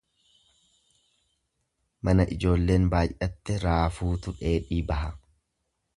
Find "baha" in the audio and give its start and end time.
4.93-5.17